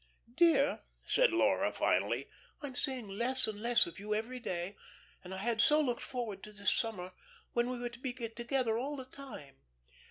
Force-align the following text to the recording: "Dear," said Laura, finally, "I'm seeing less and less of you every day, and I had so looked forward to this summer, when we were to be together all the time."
"Dear," 0.33 0.81
said 1.05 1.31
Laura, 1.31 1.71
finally, 1.71 2.27
"I'm 2.59 2.75
seeing 2.75 3.07
less 3.07 3.45
and 3.47 3.61
less 3.61 3.85
of 3.85 3.99
you 3.99 4.15
every 4.15 4.39
day, 4.39 4.75
and 5.23 5.31
I 5.31 5.37
had 5.37 5.61
so 5.61 5.79
looked 5.79 6.01
forward 6.01 6.41
to 6.41 6.51
this 6.51 6.71
summer, 6.71 7.11
when 7.53 7.69
we 7.69 7.77
were 7.77 7.89
to 7.89 7.99
be 7.99 8.11
together 8.11 8.79
all 8.79 8.95
the 8.95 9.05
time." 9.05 9.57